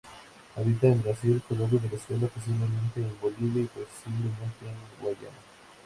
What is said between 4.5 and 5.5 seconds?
en Guayana.